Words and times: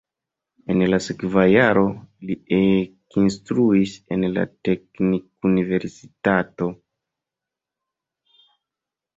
En 0.75 0.79
la 0.91 0.97
sekva 1.07 1.41
jaro 1.49 1.83
li 2.29 2.37
ekinstruis 2.59 3.93
en 4.17 4.25
la 4.39 4.47
Teknikuniversitato. 4.69 6.71